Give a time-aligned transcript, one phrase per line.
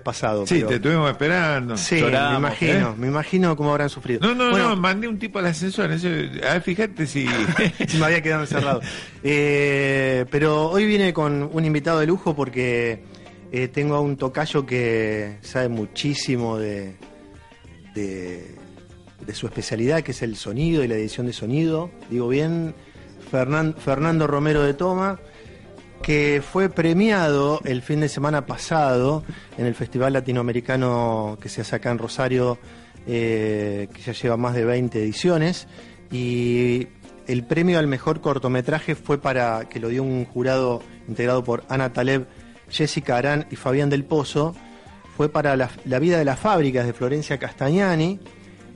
[0.00, 0.46] Pasado.
[0.46, 1.76] Sí, te estuvimos esperando.
[1.76, 2.94] Sí, me imagino, ¿eh?
[2.96, 4.20] me imagino cómo habrán sufrido.
[4.20, 5.90] No, no, Bueno, no, mandé un tipo al ascensor.
[5.90, 7.26] Eso, a ver, fíjate si.
[7.88, 8.80] si me había quedado encerrado.
[9.24, 13.02] Eh, pero hoy vine con un invitado de lujo porque
[13.50, 16.94] eh, tengo a un tocayo que sabe muchísimo de,
[17.96, 18.54] de,
[19.26, 21.90] de su especialidad, que es el sonido y la edición de sonido.
[22.10, 22.74] Digo bien,
[23.32, 25.18] Fernan- Fernando Romero de Toma,
[26.02, 29.22] que fue premiado el fin de semana pasado
[29.58, 32.58] en el Festival Latinoamericano que se hace acá en Rosario,
[33.06, 35.66] eh, que ya lleva más de 20 ediciones.
[36.10, 36.88] Y
[37.26, 41.92] el premio al mejor cortometraje fue para que lo dio un jurado integrado por Ana
[41.92, 42.26] Taleb,
[42.70, 44.54] Jessica Arán y Fabián del Pozo.
[45.16, 48.18] Fue para la, vida de las fábricas de Florencia Castagnani.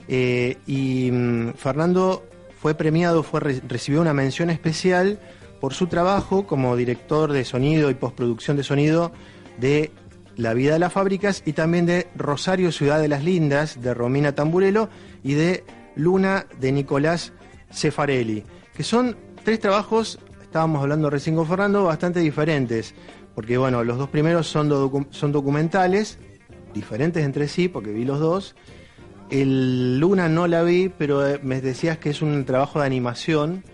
[0.09, 2.23] Eh, y mm, Fernando
[2.61, 5.19] fue premiado, fue re- recibió una mención especial
[5.65, 9.13] por su trabajo como director de sonido y postproducción de sonido
[9.57, 9.93] de
[10.37, 14.35] La vida de las fábricas y también de Rosario Ciudad de las Lindas de Romina
[14.35, 14.91] Tamburello
[15.23, 15.65] y de
[15.97, 17.33] Luna de Nicolás
[17.73, 18.45] Cefarelli,
[18.77, 22.95] que son tres trabajos, estábamos hablando recién con Fernando, bastante diferentes,
[23.35, 26.19] porque bueno, los dos primeros son, son documentales,
[26.75, 28.55] diferentes entre sí, porque vi los dos,
[29.31, 33.65] el Luna no la vi, pero eh, me decías que es un trabajo de animación.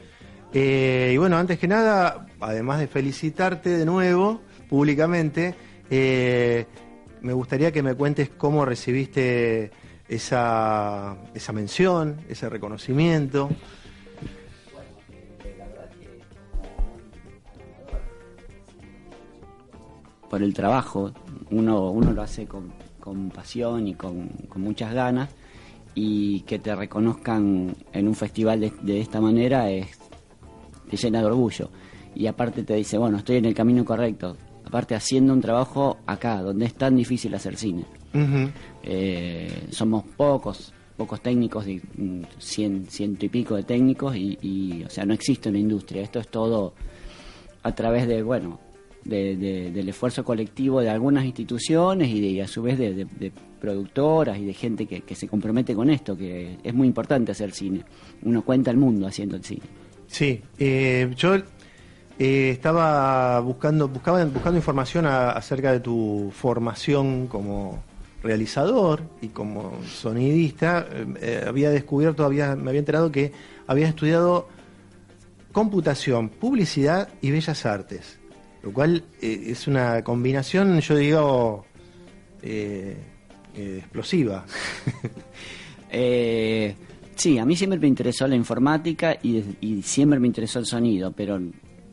[0.52, 5.54] Eh, y bueno, antes que nada, además de felicitarte de nuevo públicamente,
[5.90, 6.66] eh,
[7.20, 9.70] me gustaría que me cuentes cómo recibiste
[10.08, 13.50] esa, esa mención, ese reconocimiento.
[20.30, 21.10] por el trabajo.
[21.50, 25.28] Uno, uno lo hace con, con pasión y con, con muchas ganas
[25.94, 29.99] y que te reconozcan en un festival de, de esta manera es
[30.90, 31.70] te llena de orgullo.
[32.14, 34.36] Y aparte te dice, bueno, estoy en el camino correcto.
[34.64, 37.84] Aparte haciendo un trabajo acá, donde es tan difícil hacer cine.
[38.82, 44.82] Eh, somos pocos, pocos técnicos, de, mm, cien, ciento y pico de técnicos, y, y,
[44.84, 46.02] o sea, no existe una industria.
[46.02, 46.74] Esto es todo
[47.62, 48.58] a través de, bueno,
[49.04, 52.92] de- de- del esfuerzo colectivo de algunas instituciones y, de, y a su vez de,
[52.94, 56.86] de- de productoras y de gente que, que se compromete con esto, que es muy
[56.88, 57.82] importante hacer cine.
[58.22, 59.62] Uno cuenta el mundo haciendo el cine.
[60.10, 67.80] Sí, eh, yo eh, estaba buscando, buscaba, buscando información a- acerca de tu formación como
[68.22, 70.84] realizador y como sonidista.
[70.90, 73.32] Eh, eh, había descubierto, había, me había enterado que
[73.68, 74.48] había estudiado
[75.52, 78.18] computación, publicidad y bellas artes,
[78.62, 81.66] lo cual es una combinación, yo digo,
[83.54, 84.44] explosiva.
[85.92, 86.76] Eh,
[87.20, 91.12] sí, a mí siempre me interesó la informática y, y siempre me interesó el sonido,
[91.12, 91.38] pero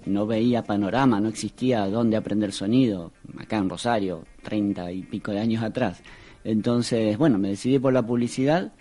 [0.06, 5.40] no veía panorama, no existía dónde aprender sonido, acá en Rosario, treinta y pico de
[5.40, 6.02] años atrás.
[6.46, 8.72] Entonces, bueno, me decidí por la publicidad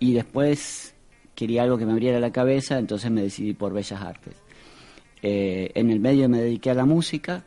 [0.00, 0.96] y después
[1.36, 4.34] quería algo que me abriera la cabeza, entonces me decidí por Bellas Artes.
[5.22, 7.44] Eh, en el medio me dediqué a la música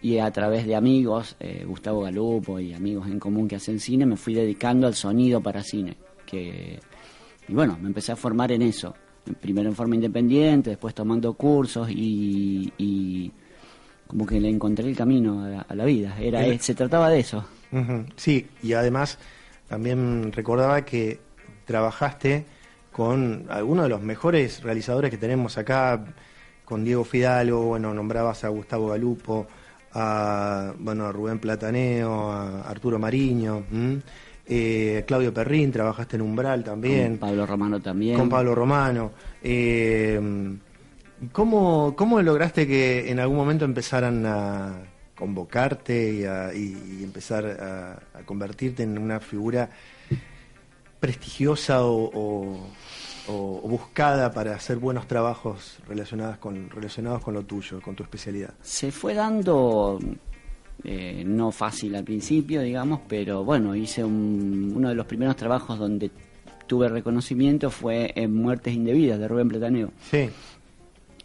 [0.00, 4.06] y a través de amigos, eh, Gustavo Galupo y amigos en común que hacen cine,
[4.06, 5.98] me fui dedicando al sonido para cine.
[6.24, 6.80] Que,
[7.50, 8.94] y bueno, me empecé a formar en eso.
[9.40, 13.30] Primero en forma independiente, después tomando cursos y, y
[14.06, 16.16] como que le encontré el camino a la, a la vida.
[16.18, 17.44] Era, El- se trataba de eso.
[18.16, 19.18] Sí, y además
[19.68, 21.20] también recordaba que
[21.66, 22.44] trabajaste
[22.90, 26.04] con algunos de los mejores realizadores que tenemos acá,
[26.64, 29.46] con Diego Fidalgo, bueno, nombrabas a Gustavo Galupo,
[29.92, 34.00] a, bueno, a Rubén Plataneo, a Arturo Mariño, ¿m?
[34.46, 37.16] Eh, Claudio Perrín, trabajaste en Umbral también.
[37.16, 38.16] Con Pablo Romano también.
[38.18, 39.12] Con Pablo Romano.
[39.42, 40.20] Eh,
[41.32, 44.72] ¿cómo, ¿Cómo lograste que en algún momento empezaran a
[45.14, 49.68] convocarte y, a- y- empezar a, a convertirte en una figura
[50.98, 52.66] prestigiosa o, o-
[53.28, 58.02] o- o buscada para hacer buenos trabajos relacionados con, relacionados con lo tuyo, con tu
[58.02, 58.54] especialidad?
[58.62, 59.98] Se fue dando,
[60.84, 65.78] eh, no fácil al principio, digamos, pero bueno, hice un- uno de los primeros trabajos
[65.78, 66.10] donde
[66.66, 69.90] tuve reconocimiento fue en Muertes Indebidas de Rubén Plataneo.
[70.10, 70.28] Sí.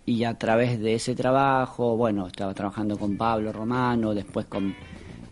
[0.07, 4.73] Y a través de ese trabajo, bueno, estaba trabajando con Pablo Romano, después con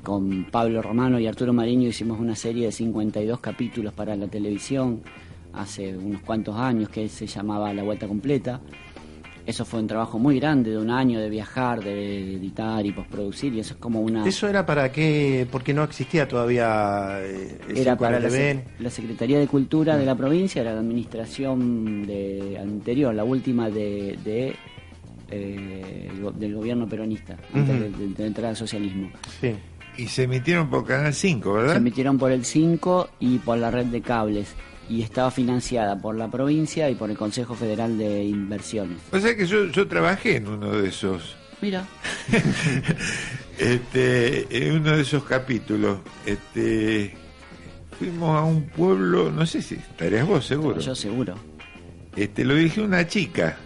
[0.03, 4.99] con Pablo Romano y Arturo Mariño hicimos una serie de 52 capítulos para la televisión
[5.53, 8.59] hace unos cuantos años que se llamaba La Vuelta Completa.
[9.45, 13.53] Eso fue un trabajo muy grande de un año de viajar, de editar y postproducir
[13.53, 14.25] y eso es como una...
[14.25, 15.45] ¿Eso era para qué?
[15.51, 20.05] Porque no existía todavía eh, Era 5 para la, se- la Secretaría de Cultura de
[20.05, 24.55] la provincia, era la administración de, anterior, la última de, de,
[25.29, 29.09] eh, del gobierno peronista, antes de, de- de entrar al socialismo.
[29.41, 29.53] Sí.
[29.97, 31.71] Y se emitieron por Canal 5, ¿verdad?
[31.73, 34.55] Se emitieron por el 5 y por la red de cables
[34.89, 38.97] y estaba financiada por la provincia y por el Consejo Federal de Inversiones.
[39.11, 41.85] O sea que yo, yo trabajé en uno de esos, Mira,
[43.57, 45.99] este, en uno de esos capítulos.
[46.25, 47.13] Este,
[47.97, 50.79] fuimos a un pueblo, no sé si estarías vos seguro.
[50.79, 51.35] yo seguro.
[52.15, 53.57] Este, lo dirigió una chica.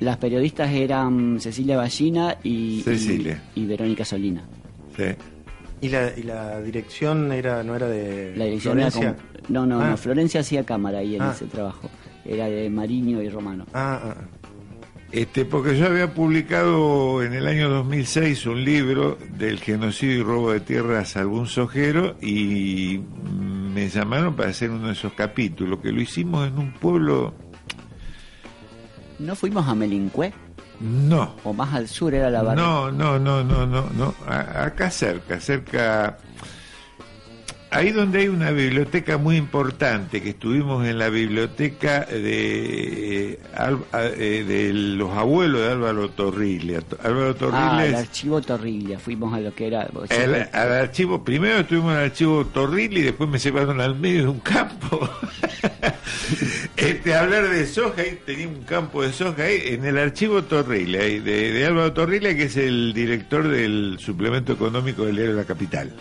[0.00, 3.42] Las periodistas eran Cecilia Ballina y, Cecilia.
[3.54, 4.42] y, y Verónica Solina.
[4.96, 5.04] Sí.
[5.82, 9.16] ¿Y la, y la dirección era no era de La dirección era Florencia?
[9.22, 9.90] con- No, no, Ah.
[9.90, 11.32] no, Florencia hacía cámara ahí en Ah.
[11.34, 11.88] ese trabajo.
[12.24, 13.66] Era de Mariño y Romano.
[13.72, 14.24] Ah, ah, ah.
[15.12, 20.52] Este, porque yo había publicado en el año 2006 un libro del genocidio y robo
[20.52, 23.00] de tierras a algún sojero y
[23.74, 27.34] me llamaron para hacer uno de esos capítulos, que lo hicimos en un pueblo,
[29.18, 30.32] ¿No fuimos a Melincue?
[30.80, 32.62] no, O más al sur era la barra.
[32.62, 36.16] no, no, no, no, no, no, a- acá cerca, cerca,
[37.70, 43.84] ahí donde hay una biblioteca muy importante, que estuvimos en la biblioteca de, eh, Al-
[43.92, 46.80] eh, de los abuelos de Álvaro Torriglia.
[47.02, 48.98] Álvaro Ah, Torriglia es- archivo Torriglia.
[48.98, 49.88] Fuimos a lo que era.
[50.10, 54.22] El- al archivo, primero estuvimos en el archivo Torril y después me llevaron al medio
[54.22, 55.08] de un campo.
[56.76, 60.94] este, hablar de soja, ahí tenía un campo de soja ahí, en el archivo Torril,
[60.96, 65.44] ahí, de, de Álvaro Torrilla, que es el director del suplemento económico del diario La
[65.44, 65.92] Capital.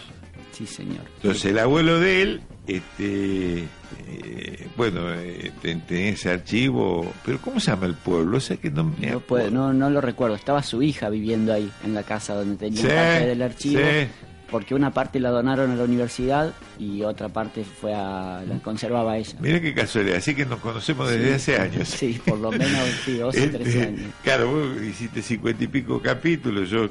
[0.59, 1.05] Sí, señor.
[1.15, 3.63] Entonces el abuelo de él, este,
[4.07, 5.51] eh, bueno, eh,
[5.89, 8.37] ese archivo, pero ¿cómo se llama el pueblo?
[8.37, 10.35] O sea que no me No, puedo- no, no lo recuerdo.
[10.35, 13.79] Estaba su hija viviendo ahí, en la casa donde tenía Sí, parte del archivo.
[13.81, 14.07] sí.
[14.51, 19.15] Porque una parte la donaron a la universidad y otra parte fue a la conservaba
[19.15, 19.35] ella.
[19.39, 21.87] Mira qué casualidad, así que nos conocemos desde hace años.
[21.87, 24.01] Sí, por lo menos sí, 12 o 13 Este, años.
[24.23, 26.89] Claro, vos hiciste cincuenta y pico capítulos, yo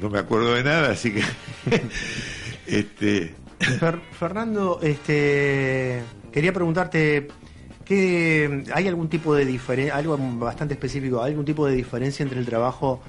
[0.00, 1.20] no me acuerdo de nada, así que
[2.68, 3.34] este
[3.80, 6.00] Fer- Fernando, este,
[6.32, 7.28] quería preguntarte,
[7.84, 12.46] ¿qué, ¿hay algún tipo de diferencia, algo bastante específico, algún tipo de diferencia entre el
[12.46, 13.00] trabajo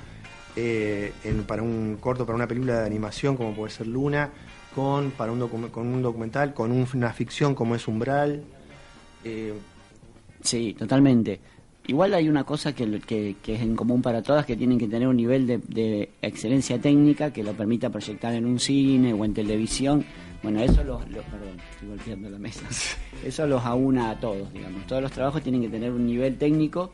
[0.56, 4.30] eh, en- para un corto, para una película de animación como puede ser Luna,
[4.74, 8.44] con, para un, docu- con un documental, con un- una ficción como es Umbral?
[9.24, 9.54] Eh,
[10.42, 11.42] Sí, totalmente.
[11.90, 14.88] Igual hay una cosa que, que, que es en común para todas, que tienen que
[14.88, 19.26] tener un nivel de, de excelencia técnica que lo permita proyectar en un cine o
[19.26, 20.06] en televisión.
[20.44, 22.62] Bueno, eso los, los- perdón, estoy golpeando la mesa.
[23.26, 24.86] Eso los aúna a todos, digamos.
[24.86, 26.92] Todos los trabajos tienen que tener un nivel técnico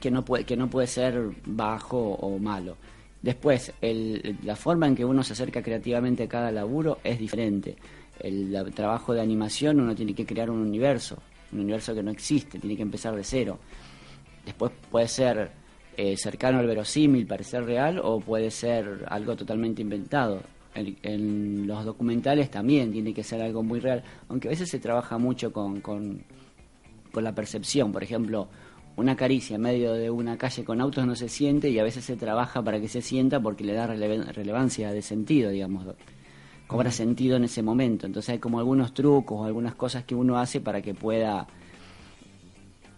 [0.00, 2.76] que no puede, que no puede ser bajo o malo.
[3.22, 7.76] Después, el- la forma en que uno se acerca creativamente a cada laburo es diferente.
[8.20, 11.22] El, trabajo de animación uno tiene que crear un universo,
[11.52, 13.58] un universo que no existe, tiene que empezar de cero.
[14.44, 15.52] Después puede ser
[15.96, 20.40] eh, cercano al verosímil, parecer real, o puede ser algo totalmente inventado.
[20.74, 25.18] En, los documentales también tiene que ser algo muy real, aunque a veces se trabaja
[25.18, 26.24] mucho con, con,
[27.14, 27.92] la percepción.
[27.92, 28.48] Por ejemplo,
[28.96, 32.06] una caricia en medio de una calle con autos no se siente y a veces
[32.06, 35.84] se trabaja para que se sienta porque le da relevan- relevancia de sentido, digamos.
[36.72, 38.06] Cobra sentido en ese momento.
[38.06, 41.46] Entonces hay como algunos trucos o algunas cosas que uno hace para que pueda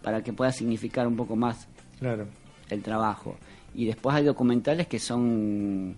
[0.02, 1.66] para que pueda significar un poco más
[1.98, 2.26] claro.
[2.68, 3.36] el trabajo.
[3.74, 5.96] Y después hay documentales que son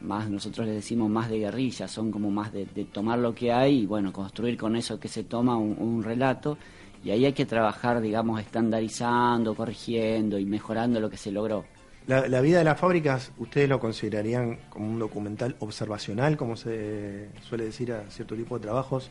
[0.00, 3.52] más, nosotros les decimos más de guerrilla, son como más de, de tomar lo que
[3.52, 6.58] hay y bueno, construir con eso que se toma un, un relato.
[7.02, 11.64] Y ahí hay que trabajar, digamos, estandarizando, corrigiendo y mejorando lo que se logró.
[12.06, 17.30] La, la vida de las fábricas, ¿ustedes lo considerarían como un documental observacional, como se
[17.42, 19.10] suele decir a cierto tipo de trabajos,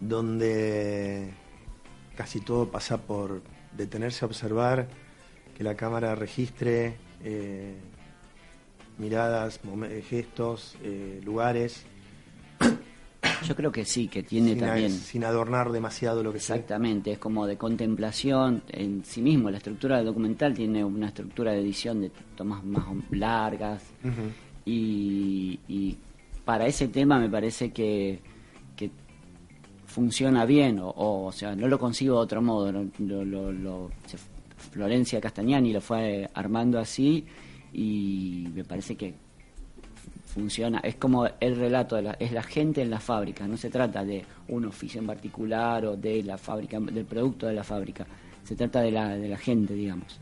[0.00, 1.30] donde
[2.16, 3.42] casi todo pasa por
[3.76, 4.88] detenerse a observar,
[5.56, 7.74] que la cámara registre eh,
[8.98, 9.60] miradas,
[10.08, 11.86] gestos, eh, lugares,
[13.44, 14.90] Yo creo que sí, que tiene sin, a- también...
[14.90, 16.54] sin adornar demasiado lo que se?
[16.54, 19.50] Exactamente, es como de contemplación en sí mismo.
[19.50, 23.82] La estructura del documental tiene una estructura de edición de tomas más largas
[24.64, 25.96] y, y
[26.44, 28.20] para ese tema me parece que,
[28.74, 28.90] que
[29.86, 32.72] funciona bien, o, o, o sea, no lo consigo de otro modo.
[32.72, 33.90] Lo, lo- lo-
[34.70, 37.24] Florencia Castagnani lo fue armando así
[37.72, 39.14] y me parece que
[40.40, 43.70] funciona, es como el relato, de la, es la gente en la fábrica, no se
[43.70, 48.06] trata de un oficio en particular o de la fábrica, del producto de la fábrica,
[48.44, 50.20] se trata de la, de la gente, digamos.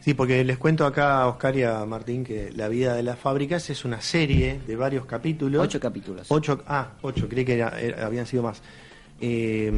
[0.00, 3.18] Sí, porque les cuento acá a Oscar y a Martín que La vida de las
[3.20, 5.62] fábricas es una serie de varios capítulos.
[5.62, 6.26] Ocho capítulos.
[6.28, 8.60] Ocho, ah, ocho, creí que era- era- habían sido más.
[9.20, 9.70] Eh,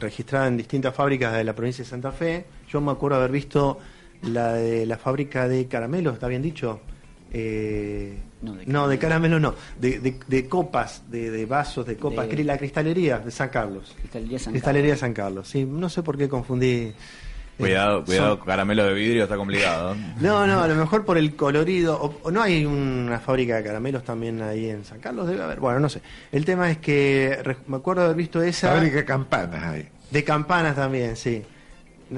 [0.00, 2.44] registrada en distintas fábricas de la provincia de Santa Fe.
[2.68, 3.78] Yo me acuerdo haber visto
[4.22, 6.80] la de la fábrica de caramelos, ¿está bien dicho?
[7.32, 11.96] Eh, No, de no, de caramelos no, de, de- de copas, de, de vasos, de
[11.96, 13.94] copas, la cristalería de San Carlos.
[13.98, 16.66] Cristalería San cristalería San Carlos, sí, no sé por qué confundí.
[16.68, 16.94] eh,
[17.58, 19.96] Cuidado, cuidado, son- caramelo de vidrio está complicado.
[20.20, 21.98] no, no, a lo mejor por el colorido.
[21.98, 25.58] O, o no hay una fábrica de caramelos también ahí en San Carlos, debe haber.
[25.58, 26.02] Bueno, no sé.
[26.30, 28.68] El tema es que me acuerdo haber visto esa.
[28.72, 29.88] Fábrica de campanas hay.
[30.10, 31.42] De campanas también, sí.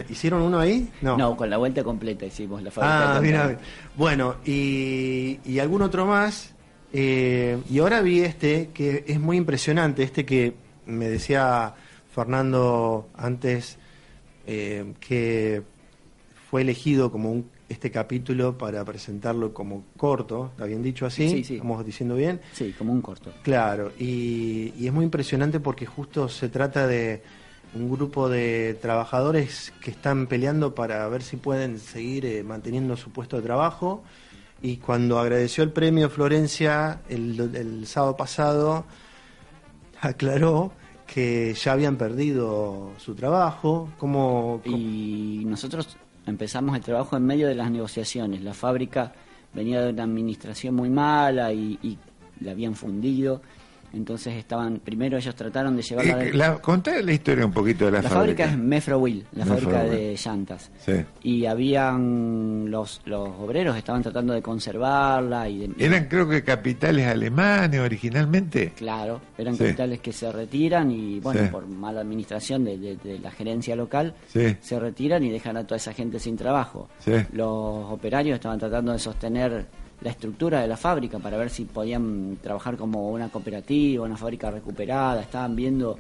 [0.09, 0.91] ¿Hicieron uno ahí?
[1.01, 1.17] No.
[1.17, 3.17] No, con la vuelta completa hicimos la fábrica.
[3.17, 3.59] Ah, mira.
[3.97, 6.55] Bueno, y, y algún otro más.
[6.93, 10.03] eh, y ahora vi este que es muy impresionante.
[10.03, 10.55] Este que
[10.87, 11.75] me decía
[12.15, 13.79] Fernando antes,
[14.47, 15.63] eh, que
[16.51, 20.51] fue elegido como un, este capítulo para presentarlo como corto.
[20.53, 21.29] ¿Está bien dicho así?
[21.29, 21.55] Sí, sí.
[21.55, 22.41] ¿Estamos diciendo bien?
[22.53, 23.33] Sí, como un corto.
[23.43, 27.23] Claro, y, y es muy impresionante porque justo se trata de
[27.75, 33.11] un grupo de trabajadores que están peleando para ver si pueden seguir eh, manteniendo su
[33.11, 34.03] puesto de trabajo.
[34.63, 38.85] Y cuando agradeció el premio Florencia el, sábado pasado,
[40.01, 40.73] aclaró
[41.07, 43.91] que ya habían perdido su trabajo.
[43.99, 45.97] Como, Y nosotros
[46.27, 48.43] empezamos el trabajo en medio de las negociaciones.
[48.43, 49.13] La fábrica
[49.55, 51.99] venía de una administración muy mala y, y
[52.41, 53.41] la habían fundido.
[53.93, 56.17] Entonces estaban, primero ellos trataron de llevarla...
[56.17, 59.83] De- la, contá la historia un poquito de la, la fábrica es Mefrowill, la fábrica
[59.85, 60.71] de llantas.
[60.85, 60.93] Sí.
[61.23, 67.07] Y habían los, los obreros estaban tratando de conservarla y de, Eran creo que capitales
[67.07, 68.73] alemanes originalmente.
[68.77, 69.65] Claro, eran Sí.
[69.65, 71.49] capitales que se retiran y, bueno, Sí.
[71.51, 74.57] por mala administración de, de- de la gerencia local, Sí.
[74.61, 76.89] se retiran y dejan a toda esa gente sin trabajo.
[76.99, 77.13] Sí.
[77.33, 77.47] Los
[77.91, 79.67] operarios estaban tratando de sostener
[80.01, 84.51] la estructura de la fábrica para ver si podían trabajar como una cooperativa, una fábrica
[84.51, 85.99] recuperada, estaban viendo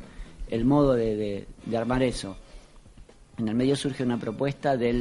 [0.48, 2.36] el modo de, de- de armar eso.
[3.38, 4.92] En el medio surge una propuesta de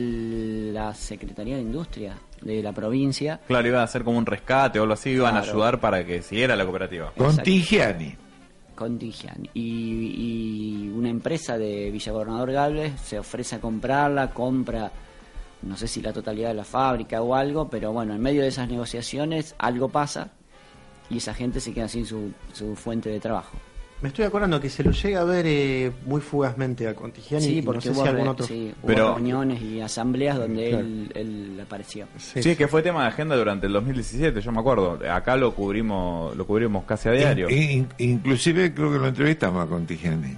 [0.74, 4.84] la Secretaría de Industria de la provincia Claro, iba a hacer como un rescate o
[4.84, 7.12] algo así, iban a ayudar para que siguiera la cooperativa.
[7.18, 8.16] Contigiani.
[8.75, 9.48] Contigian.
[9.56, 14.92] Y, y una empresa de Villagobernador Galvez se ofrece a comprarla, compra,
[15.62, 18.48] no sé si la totalidad de la fábrica o algo, pero bueno, en medio de
[18.50, 20.30] esas negociaciones algo pasa
[21.10, 23.58] y esa gente se queda sin su, su fuente de trabajo.
[24.02, 27.44] me estoy acordando que se lo llega a ver eh, muy fugazmente a Contigiani.
[27.46, 28.46] y Sí, no porque sé hubo, si algún re- otro.
[28.46, 30.84] sí, hubo Pero- reuniones y asambleas donde Claro.
[30.86, 32.06] él, él apareció.
[32.18, 32.44] Sí.
[32.44, 35.00] Sí, que fue tema de agenda durante el 2017, yo me acuerdo.
[35.12, 37.50] Acá lo cubrimos, lo cubrimos casi a diario.
[37.50, 40.38] In- in- inclusive creo que lo entrevistamos a Contigiani.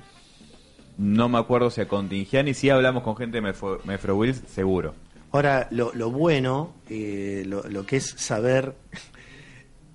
[0.98, 4.94] No me acuerdo si a Contigiani sí hablamos con gente de Mefro, Mefro Wills, seguro.
[5.32, 8.76] Ahora, lo, lo bueno, eh, lo, que es saber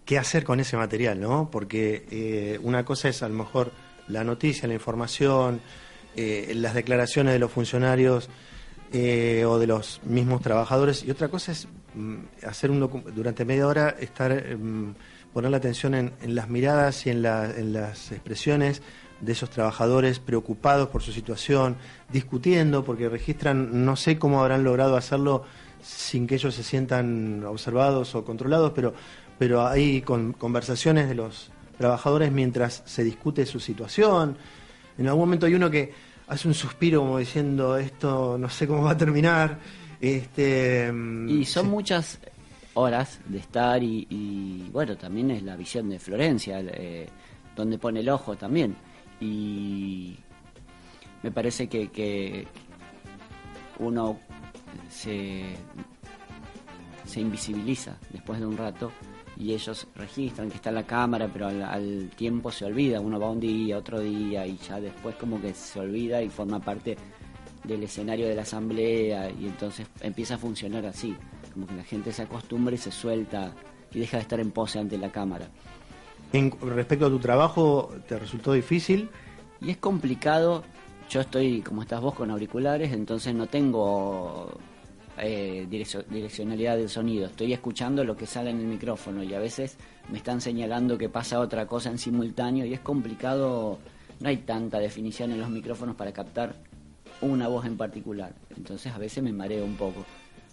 [0.04, 1.50] qué hacer con ese material, ¿no?
[1.50, 3.72] Porque eh, una cosa es a lo mejor
[4.08, 5.60] la noticia, la información,
[6.14, 8.28] eh, las declaraciones de los funcionarios
[8.92, 12.78] eh, o de los mismos trabajadores, y otra cosa es mm, hacer un
[13.14, 14.94] durante media hora estar mm,
[15.32, 18.82] poner la atención en, en las miradas y en, la- en las expresiones
[19.20, 21.76] de esos trabajadores preocupados por su situación,
[22.12, 25.44] discutiendo, porque registran, no sé cómo habrán logrado hacerlo
[25.82, 28.94] sin que ellos se sientan observados o controlados, pero,
[29.38, 34.36] pero hay con, conversaciones de los trabajadores mientras se discute su situación.
[34.96, 35.92] En algún momento hay uno que
[36.28, 39.58] hace un suspiro como diciendo esto no sé cómo va a terminar.
[40.00, 40.92] Este,
[41.28, 41.70] Y son sí.
[41.70, 42.18] muchas
[42.74, 47.08] horas de estar y, y, bueno, también es la visión de Florencia, eh,
[47.56, 48.76] donde pone el ojo también.
[49.24, 50.16] Y
[51.22, 52.46] me parece que,
[53.78, 54.18] uno
[54.90, 55.54] se,
[57.06, 58.92] se invisibiliza después de un rato
[59.36, 63.00] y ellos registran que está en la cámara, pero al, al tiempo se olvida.
[63.00, 66.60] Uno va un día, otro día y ya después como que se olvida y forma
[66.60, 66.96] parte
[67.64, 71.16] del escenario de la asamblea y entonces empieza a funcionar así,
[71.54, 73.54] como que la gente se acostumbra y se suelta
[73.92, 75.48] y deja de estar en pose ante la cámara.
[76.34, 79.08] En, respecto a tu trabajo, ¿te resultó difícil?
[79.60, 80.64] Y es complicado,
[81.08, 84.50] yo estoy como estás vos con auriculares, entonces no tengo
[85.16, 89.38] eh, direccio- direccionalidad del sonido, estoy escuchando lo que sale en el micrófono y a
[89.38, 89.76] veces
[90.10, 93.78] me están señalando que pasa otra cosa en simultáneo y es complicado,
[94.18, 96.56] no hay tanta definición en los micrófonos para captar
[97.20, 100.04] una voz en particular, entonces a veces me mareo un poco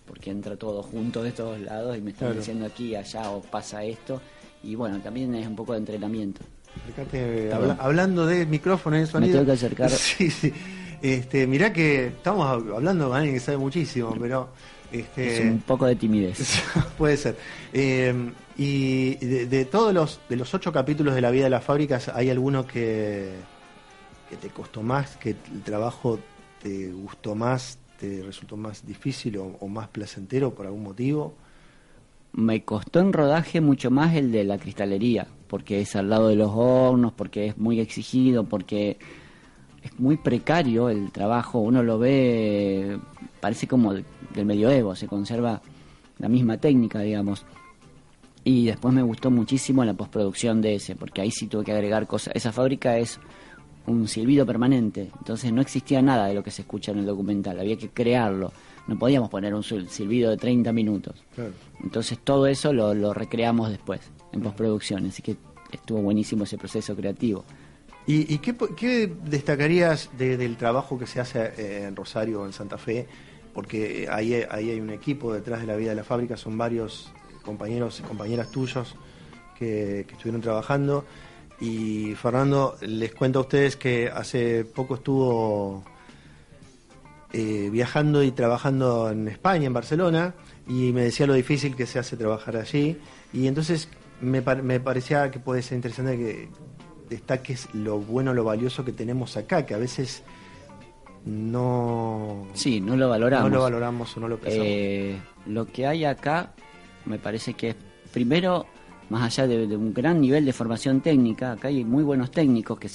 [0.06, 2.40] porque entra todo junto de todos lados y me están Claro.
[2.40, 4.22] diciendo aquí, allá o pasa esto
[4.64, 6.42] y bueno, también es un poco de entrenamiento.
[6.84, 7.78] Acercate, Está habla- bien.
[7.86, 9.34] hablando de micrófono y sonido.
[9.34, 9.90] tengo que acercar.
[9.92, 10.54] Sí, sí.
[11.02, 14.50] Este, mirá que estamos hablando con alguien que sabe muchísimo, pero
[14.92, 16.62] este, Es un poco de timidez.
[16.98, 17.36] puede ser.
[17.74, 18.14] Eh,
[18.58, 22.10] y de, de todos los de los ocho capítulos de la vida de las fábricas,
[22.10, 23.32] ¿hay alguno que,
[24.30, 26.20] que te costó más, que el trabajo
[26.62, 31.34] te gustó más, te resultó más difícil o, o más placentero por algún motivo?
[32.34, 36.36] Me costó en rodaje mucho más el de la cristalería, porque es al lado de
[36.38, 38.98] los hornos, porque es muy exigido, porque
[39.84, 42.98] es muy precario el trabajo, uno lo ve,
[43.42, 45.62] parece como de- del medioevo, se conserva
[46.20, 47.46] la misma técnica, digamos.
[48.44, 52.08] Y después me gustó muchísimo la postproducción de ese, porque ahí sí tuve que agregar
[52.08, 52.34] cosas.
[52.36, 53.20] Esa fábrica es
[53.88, 57.60] un silbido permanente, entonces no existía nada de lo que se escucha en el documental,
[57.60, 58.52] había que crearlo.
[58.88, 61.24] No podíamos poner un sil- silbido de 30 minutos.
[61.36, 61.52] Claro.
[61.84, 65.36] Entonces todo eso lo, lo recreamos después, en postproducción, así que
[65.72, 67.44] estuvo buenísimo ese proceso creativo.
[68.08, 72.46] ¿Y, y qué, qué destacarías de- del trabajo que se hace eh, en Rosario o
[72.46, 73.08] en Santa Fe?
[73.54, 77.12] Porque ahí, ahí hay un equipo detrás de la vida de la fábrica, son varios
[77.44, 78.96] compañeros y compañeras tuyos
[79.58, 81.06] que, que estuvieron trabajando.
[81.62, 85.84] Y Fernando, les cuento a ustedes que hace poco estuvo
[87.34, 90.34] eh, viajando y trabajando en España, en Barcelona,
[90.68, 92.98] y me decía lo difícil que se hace trabajar allí.
[93.32, 93.88] Y entonces
[94.22, 96.50] me, par- me parecía que puede ser interesante que
[97.10, 100.24] destaques lo bueno, lo valioso que tenemos acá, que a veces
[101.26, 103.50] no, Sí, no lo valoramos.
[103.52, 104.68] no lo valoramos o no lo pensamos.
[104.68, 106.54] Eh, lo que hay acá
[107.06, 107.76] me parece que es,
[108.12, 108.66] primero,
[109.12, 112.80] más allá de, de un gran nivel de formación técnica, acá hay muy buenos técnicos
[112.80, 112.90] que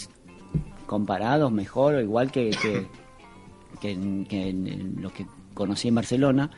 [0.86, 2.86] comparados mejor o igual que, que,
[3.80, 6.50] que que en- en lo que conocí en Barcelona.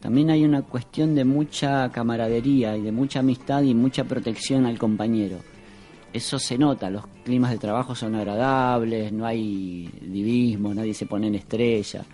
[0.00, 4.78] También hay una cuestión de mucha camaradería y de mucha amistad y mucha protección al
[4.78, 5.38] compañero.
[6.12, 11.26] Eso se nota, los climas de trabajo son agradables, no hay divismo, nadie se pone
[11.26, 12.04] en estrella.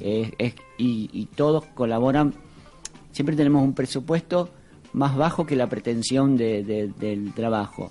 [0.00, 2.32] Es- es- y, y todos colaboran.
[3.12, 4.50] Siempre tenemos un presupuesto
[4.92, 7.90] más bajo que la pretensión de- de- del trabajo.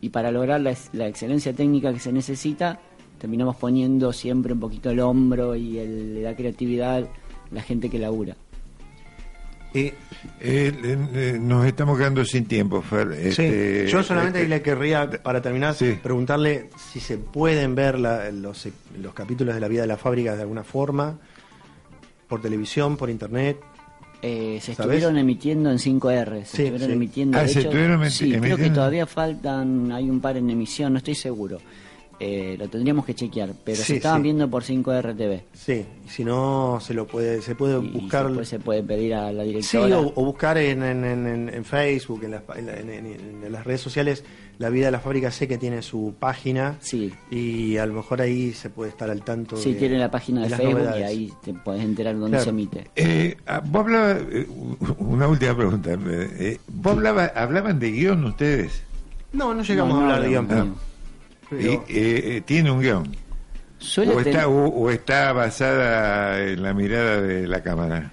[0.00, 2.80] Y para lograr la, la excelencia técnica que se necesita,
[3.18, 7.06] terminamos poniendo siempre un poquito el hombro y el- la creatividad
[7.50, 8.34] la gente que labura.
[9.74, 9.94] Eh,
[10.40, 10.72] Eh,
[11.14, 13.14] eh, nos estamos quedando sin tiempo, Fer.
[13.32, 15.98] Sí, Este, yo solamente eh, le querría, para terminar, Sí.
[16.02, 18.68] preguntarle si se pueden ver la- los,
[19.00, 21.18] los capítulos de la vida de la fábrica de alguna forma,
[22.28, 23.58] por televisión, por internet.
[24.24, 26.92] Eh, se estuvieron emitiendo en 5R, se Sí, estuvieron sí.
[26.92, 27.38] emitiendo.
[27.38, 30.92] Ah, de se hecho, estuvieron sí, creo que todavía faltan, hay un par en emisión,
[30.92, 31.58] no estoy seguro.
[32.24, 34.22] Eh, lo tendríamos que chequear, pero Sí, se estaban sí.
[34.22, 35.42] viendo por 5R TV.
[35.54, 38.26] Sí, y si no, se lo puede, se puede Y buscar.
[38.28, 39.98] después se puede pedir a la Sí, directora.
[39.98, 43.50] o, o buscar en, en- en- en- Facebook, en las, en la- en- en- en
[43.52, 44.22] las redes sociales,
[44.58, 47.12] la vida de la fábrica sé que tiene su página Sí.
[47.28, 49.56] y a lo mejor ahí se puede estar al tanto.
[49.56, 52.44] Sí, de- tiene la página de, Facebook y ahí te podés enterar dónde Claro.
[52.44, 52.86] se emite.
[52.94, 54.46] eh, ah, vos hablabas, eh,
[54.98, 55.90] una última pregunta.
[56.06, 58.84] eh, ¿Vos hablaba- hablaban de guion ustedes?
[59.32, 60.78] No, no llegamos No, no a hablar de guion, hablamos
[61.56, 61.82] pero- Y, eh,
[62.36, 63.16] eh, ¿Tiene un guion?
[63.78, 68.10] Suele O está, tener- o, o está basada en la mirada de la cámara?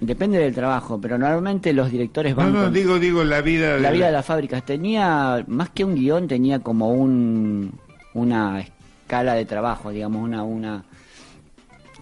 [0.00, 3.74] Depende del trabajo, pero normalmente los directores No, van no, con- digo, digo la vida
[3.76, 7.72] de La vida de las fábricas tenía, más que un guion, tenía como un,
[8.14, 10.84] una escala de trabajo, digamos, una, una,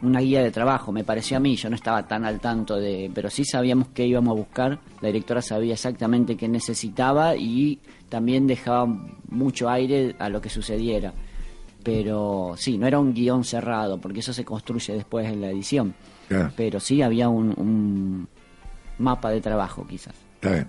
[0.03, 3.11] una guía de trabajo, me pareció a mí, yo no estaba tan al tanto de,
[3.15, 7.79] pero sí sabíamos qué íbamos a buscar, la directora sabía exactamente qué necesitaba y
[8.09, 8.87] también dejaba
[9.31, 11.13] mucho aire a lo que sucediera.
[11.83, 15.95] Pero sí, no era un guion cerrado, porque eso se construye después en la edición.
[16.29, 18.29] Claro, Pero sí había un, un
[18.99, 20.15] mapa de trabajo, quizás.
[20.35, 20.69] está bien.